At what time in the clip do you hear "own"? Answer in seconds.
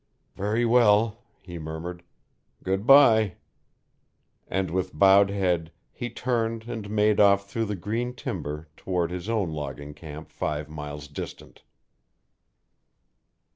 9.29-9.51